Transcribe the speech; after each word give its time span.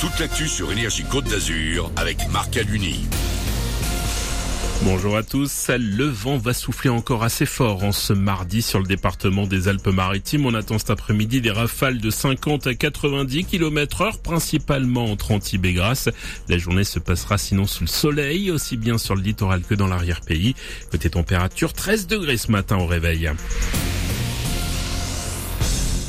toute 0.00 0.18
l'actu 0.18 0.48
sur 0.48 0.72
Énergie 0.72 1.04
Côte 1.04 1.26
d'Azur 1.26 1.92
avec 1.96 2.16
Marc 2.30 2.56
Aluni. 2.56 3.06
Bonjour 4.82 5.14
à 5.14 5.22
tous. 5.22 5.68
Le 5.68 6.06
vent 6.06 6.38
va 6.38 6.54
souffler 6.54 6.88
encore 6.88 7.22
assez 7.22 7.44
fort 7.44 7.84
en 7.84 7.92
ce 7.92 8.14
mardi 8.14 8.62
sur 8.62 8.78
le 8.78 8.86
département 8.86 9.46
des 9.46 9.68
Alpes-Maritimes. 9.68 10.46
On 10.46 10.54
attend 10.54 10.78
cet 10.78 10.88
après-midi 10.88 11.42
des 11.42 11.50
rafales 11.50 11.98
de 11.98 12.08
50 12.08 12.66
à 12.66 12.74
90 12.74 13.44
km 13.44 14.00
heure, 14.00 14.18
principalement 14.22 15.04
entre 15.04 15.32
Antibes 15.32 15.66
et 15.66 15.74
Grasse. 15.74 16.08
La 16.48 16.56
journée 16.56 16.84
se 16.84 16.98
passera 16.98 17.36
sinon 17.36 17.66
sous 17.66 17.84
le 17.84 17.88
soleil, 17.88 18.50
aussi 18.50 18.78
bien 18.78 18.96
sur 18.96 19.14
le 19.14 19.20
littoral 19.20 19.60
que 19.60 19.74
dans 19.74 19.86
l'arrière-pays. 19.86 20.54
Côté 20.90 21.10
température, 21.10 21.74
13 21.74 22.06
degrés 22.06 22.38
ce 22.38 22.50
matin 22.50 22.78
au 22.78 22.86
réveil. 22.86 23.30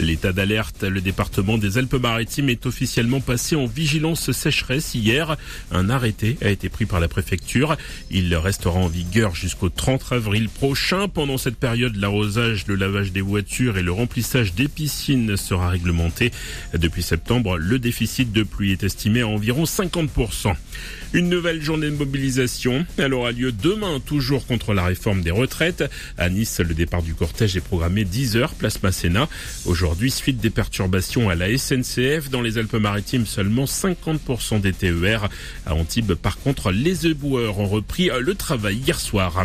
L'état 0.00 0.32
d'alerte, 0.32 0.82
le 0.82 1.00
département 1.00 1.56
des 1.56 1.78
Alpes-Maritimes 1.78 2.48
est 2.48 2.66
officiellement 2.66 3.20
passé 3.20 3.54
en 3.54 3.66
vigilance 3.66 4.32
sécheresse 4.32 4.96
hier. 4.96 5.36
Un 5.70 5.88
arrêté 5.88 6.36
a 6.42 6.48
été 6.48 6.68
pris 6.68 6.84
par 6.84 6.98
la 6.98 7.06
préfecture. 7.06 7.76
Il 8.10 8.34
restera 8.34 8.80
en 8.80 8.88
vigueur 8.88 9.36
jusqu'au 9.36 9.68
30 9.68 10.10
avril 10.10 10.48
prochain. 10.48 11.06
Pendant 11.06 11.38
cette 11.38 11.56
période, 11.56 11.94
l'arrosage, 11.94 12.66
le 12.66 12.74
lavage 12.74 13.12
des 13.12 13.20
voitures 13.20 13.78
et 13.78 13.82
le 13.82 13.92
remplissage 13.92 14.54
des 14.54 14.66
piscines 14.66 15.36
sera 15.36 15.68
réglementé. 15.68 16.32
Depuis 16.76 17.04
septembre, 17.04 17.56
le 17.56 17.78
déficit 17.78 18.32
de 18.32 18.42
pluie 18.42 18.72
est 18.72 18.82
estimé 18.82 19.20
à 19.20 19.28
environ 19.28 19.62
50%. 19.62 20.54
Une 21.12 21.28
nouvelle 21.28 21.62
journée 21.62 21.86
de 21.86 21.96
mobilisation. 21.96 22.84
Elle 22.98 23.14
aura 23.14 23.30
lieu 23.30 23.52
demain, 23.52 24.00
toujours 24.04 24.44
contre 24.44 24.74
la 24.74 24.84
réforme 24.84 25.22
des 25.22 25.30
retraites. 25.30 25.84
À 26.18 26.28
Nice, 26.28 26.58
le 26.58 26.74
départ 26.74 27.02
du 27.02 27.14
cortège 27.14 27.56
est 27.56 27.60
programmé 27.60 28.04
10 28.04 28.36
heures, 28.36 28.54
place 28.54 28.82
Masséna. 28.82 29.28
Suite 30.08 30.38
des 30.38 30.50
perturbations 30.50 31.28
à 31.28 31.34
la 31.34 31.56
SNCF. 31.56 32.30
Dans 32.30 32.40
les 32.40 32.58
Alpes-Maritimes, 32.58 33.26
seulement 33.26 33.64
50% 33.64 34.60
des 34.60 34.72
TER. 34.72 35.28
À 35.66 35.74
Antibes, 35.74 36.14
par 36.14 36.38
contre, 36.38 36.70
les 36.70 37.06
éboueurs 37.06 37.58
ont 37.58 37.66
repris 37.66 38.10
le 38.18 38.34
travail 38.34 38.76
hier 38.76 39.00
soir. 39.00 39.44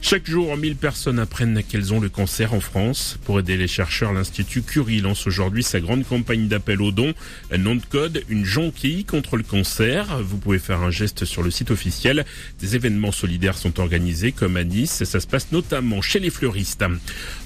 Chaque 0.00 0.30
jour, 0.30 0.56
1000 0.56 0.76
personnes 0.76 1.18
apprennent 1.18 1.62
qu'elles 1.62 1.92
ont 1.92 2.00
le 2.00 2.08
cancer 2.08 2.54
en 2.54 2.60
France. 2.60 3.18
Pour 3.24 3.40
aider 3.40 3.56
les 3.56 3.66
chercheurs, 3.66 4.12
l'Institut 4.12 4.62
Curie 4.62 5.00
lance 5.00 5.26
aujourd'hui 5.26 5.62
sa 5.62 5.80
grande 5.80 6.06
campagne 6.06 6.46
d'appel 6.48 6.80
aux 6.80 6.92
dons. 6.92 7.12
Un 7.50 7.58
nom 7.58 7.74
de 7.74 7.82
code, 7.84 8.22
une 8.28 8.44
jonquille 8.44 9.04
contre 9.04 9.36
le 9.36 9.42
cancer. 9.42 10.22
Vous 10.22 10.38
pouvez 10.38 10.60
faire 10.60 10.80
un 10.80 10.90
geste 10.90 11.24
sur 11.24 11.42
le 11.42 11.50
site 11.50 11.70
officiel. 11.72 12.24
Des 12.60 12.76
événements 12.76 13.12
solidaires 13.12 13.58
sont 13.58 13.80
organisés 13.80 14.32
comme 14.32 14.56
à 14.56 14.64
Nice. 14.64 15.02
Ça 15.04 15.20
se 15.20 15.26
passe 15.26 15.52
notamment 15.52 16.00
chez 16.00 16.20
les 16.20 16.30
fleuristes. 16.30 16.84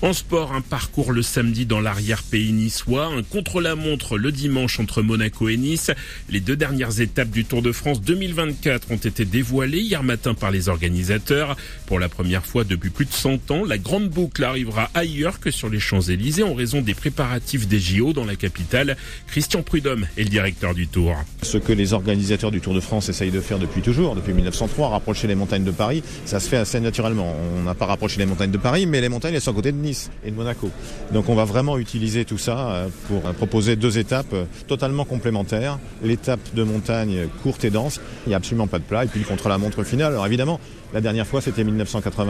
En 0.02 0.12
sport, 0.12 0.52
un 0.52 0.60
parcours 0.60 1.10
le 1.10 1.22
samedi 1.22 1.66
dans 1.66 1.80
l'arrière-pays 1.80 2.52
niçois. 2.52 3.06
Un 3.06 3.22
contre-la-montre 3.22 4.18
le 4.18 4.30
dimanche 4.30 4.78
entre 4.78 5.02
Monaco 5.02 5.48
et 5.48 5.56
Nice. 5.56 5.90
Les 6.28 6.40
deux 6.40 6.56
dernières 6.56 7.00
étapes 7.00 7.30
du 7.30 7.44
Tour 7.44 7.62
de 7.62 7.72
France 7.72 8.02
2024 8.02 8.92
ont 8.92 8.96
été 8.96 9.24
dévoilées 9.24 9.80
hier 9.80 10.04
matin 10.04 10.34
par 10.34 10.50
les 10.50 10.68
organisateurs. 10.68 11.56
Pour 11.86 11.98
la 11.98 12.08
première 12.08 12.41
fois 12.46 12.64
depuis 12.64 12.90
plus 12.90 13.04
de 13.04 13.12
100 13.12 13.50
ans, 13.50 13.64
la 13.64 13.78
grande 13.78 14.08
boucle 14.08 14.44
arrivera 14.44 14.90
ailleurs 14.94 15.40
que 15.40 15.50
sur 15.50 15.68
les 15.68 15.80
Champs-Élysées 15.80 16.42
en 16.42 16.54
raison 16.54 16.80
des 16.80 16.94
préparatifs 16.94 17.66
des 17.68 17.78
JO 17.78 18.12
dans 18.12 18.24
la 18.24 18.36
capitale. 18.36 18.96
Christian 19.26 19.62
Prudhomme 19.62 20.06
est 20.16 20.24
le 20.24 20.28
directeur 20.28 20.74
du 20.74 20.86
Tour. 20.88 21.14
Ce 21.42 21.58
que 21.58 21.72
les 21.72 21.92
organisateurs 21.92 22.50
du 22.50 22.60
Tour 22.60 22.74
de 22.74 22.80
France 22.80 23.08
essayent 23.08 23.30
de 23.30 23.40
faire 23.40 23.58
depuis 23.58 23.82
toujours, 23.82 24.14
depuis 24.14 24.32
1903, 24.32 24.88
rapprocher 24.88 25.26
les 25.26 25.34
montagnes 25.34 25.64
de 25.64 25.70
Paris, 25.70 26.02
ça 26.24 26.40
se 26.40 26.48
fait 26.48 26.56
assez 26.56 26.80
naturellement. 26.80 27.34
On 27.58 27.62
n'a 27.62 27.74
pas 27.74 27.86
rapproché 27.86 28.18
les 28.18 28.26
montagnes 28.26 28.50
de 28.50 28.58
Paris, 28.58 28.86
mais 28.86 29.00
les 29.00 29.08
montagnes 29.08 29.38
sont 29.40 29.50
à 29.50 29.54
côté 29.54 29.72
de 29.72 29.78
Nice 29.78 30.10
et 30.24 30.30
de 30.30 30.36
Monaco. 30.36 30.70
Donc 31.12 31.28
on 31.28 31.34
va 31.34 31.44
vraiment 31.44 31.78
utiliser 31.78 32.24
tout 32.24 32.38
ça 32.38 32.70
euh, 32.70 32.88
pour 33.08 33.22
proposer 33.34 33.76
deux 33.76 33.98
étapes 33.98 34.32
euh, 34.32 34.44
totalement 34.66 35.04
complémentaires. 35.04 35.78
L'étape 36.02 36.40
de 36.54 36.62
montagne 36.62 37.28
courte 37.42 37.64
et 37.64 37.70
dense, 37.70 38.00
il 38.26 38.30
n'y 38.30 38.34
a 38.34 38.38
absolument 38.38 38.66
pas 38.66 38.78
de 38.78 38.84
plat, 38.84 39.04
et 39.04 39.08
puis 39.08 39.22
contre 39.22 39.48
la 39.48 39.58
montre 39.58 39.84
finale. 39.84 40.12
Alors 40.12 40.26
évidemment, 40.26 40.60
la 40.92 41.00
dernière 41.00 41.26
fois 41.26 41.40
c'était 41.40 41.64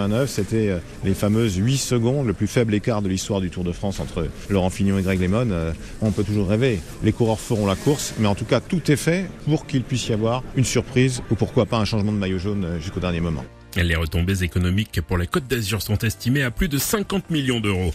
1989, 0.08 0.30
c'était 0.30 0.68
euh, 0.68 0.78
les 1.04 1.14
fameuses 1.14 1.56
8 1.56 1.76
secondes, 1.76 2.26
le 2.26 2.32
plus 2.32 2.46
faible 2.46 2.74
écart 2.74 3.02
de 3.02 3.08
l'histoire 3.08 3.40
du 3.40 3.50
Tour 3.50 3.64
de 3.64 3.72
France 3.72 4.00
entre 4.00 4.28
Laurent 4.48 4.70
Fignon 4.70 4.98
et 4.98 5.02
Greg 5.02 5.20
LeMond. 5.20 5.50
Euh, 5.50 5.72
on 6.00 6.10
peut 6.10 6.24
toujours 6.24 6.48
rêver. 6.48 6.80
Les 7.02 7.12
coureurs 7.12 7.40
feront 7.40 7.66
la 7.66 7.76
course, 7.76 8.14
mais 8.18 8.26
en 8.26 8.34
tout 8.34 8.44
cas 8.44 8.60
tout 8.60 8.90
est 8.90 8.96
fait 8.96 9.26
pour 9.44 9.66
qu'il 9.66 9.82
puisse 9.82 10.08
y 10.08 10.12
avoir 10.12 10.42
une 10.56 10.64
surprise 10.64 11.22
ou 11.30 11.34
pourquoi 11.34 11.66
pas 11.66 11.78
un 11.78 11.84
changement 11.84 12.12
de 12.12 12.18
maillot 12.18 12.38
jaune 12.38 12.64
euh, 12.64 12.80
jusqu'au 12.80 13.00
dernier 13.00 13.20
moment. 13.20 13.44
Les 13.76 13.96
retombées 13.96 14.42
économiques 14.42 15.00
pour 15.00 15.16
la 15.16 15.26
Côte 15.26 15.46
d'Azur 15.48 15.80
sont 15.80 15.98
estimées 15.98 16.42
à 16.42 16.50
plus 16.50 16.68
de 16.68 16.78
50 16.78 17.30
millions 17.30 17.60
d'euros. 17.60 17.94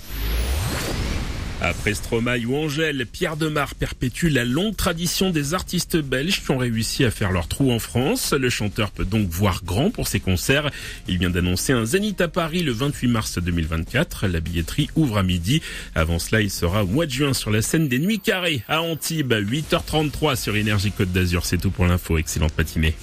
Après 1.62 1.96
Stromae 1.96 2.46
ou 2.46 2.56
Angèle, 2.56 3.08
Pierre 3.12 3.36
Demar 3.36 3.74
perpétue 3.74 4.28
la 4.28 4.46
longue 4.46 4.76
tradition 4.76 5.32
des 5.32 5.56
artistes 5.56 5.98
belges 5.98 6.44
qui 6.44 6.52
ont 6.52 6.58
réussi 6.58 7.04
à 7.04 7.10
faire 7.10 7.32
leur 7.32 7.48
trou 7.48 7.72
en 7.72 7.80
France. 7.80 8.34
Le 8.34 8.50
chanteur 8.50 8.92
peut 8.92 9.06
donc 9.06 9.28
voir 9.28 9.64
grand 9.66 9.90
pour 9.90 10.08
ses 10.08 10.20
concerts. 10.20 10.70
Il 11.08 11.18
vient 11.18 11.32
d'annoncer 11.32 11.74
un 11.74 11.84
Zénith 11.84 12.22
à 12.22 12.28
Paris 12.28 12.62
le 12.62 12.72
28 12.74 13.08
mars 13.08 13.40
2024. 13.40 14.28
La 14.28 14.40
billetterie 14.40 14.90
ouvre 14.96 15.18
à 15.18 15.24
midi. 15.24 15.64
Avant 15.96 16.20
cela, 16.20 16.42
il 16.42 16.52
sera 16.52 16.84
au 16.84 16.88
mois 16.88 17.08
de 17.08 17.12
juin 17.12 17.34
sur 17.34 17.50
la 17.50 17.64
scène 17.64 17.88
des 17.88 17.98
Nuits 17.98 18.20
Carrées 18.20 18.64
à 18.68 18.82
Antibes, 18.84 19.34
8h33 19.34 20.36
sur 20.36 20.56
Énergie 20.56 20.92
Côte 20.92 21.12
d'Azur. 21.12 21.46
C'est 21.46 21.58
tout 21.58 21.72
pour 21.72 21.88
l'info. 21.88 22.20
Excellente 22.20 22.56
matinée. 22.56 22.94